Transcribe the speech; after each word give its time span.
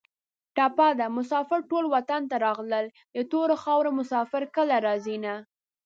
ټپه 0.55 0.89
ده: 0.99 1.07
مسافر 1.17 1.59
ټول 1.69 1.85
وطن 1.95 2.21
ته 2.29 2.35
راغلل 2.45 2.85
د 3.15 3.17
تورو 3.31 3.55
خارو 3.63 3.89
مسافر 3.99 4.43
کله 4.55 4.75
راځینه 4.87 5.33